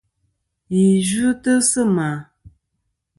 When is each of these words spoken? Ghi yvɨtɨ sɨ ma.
Ghi 0.69 0.83
yvɨtɨ 1.09 1.51
sɨ 1.69 1.81
ma. 1.95 2.09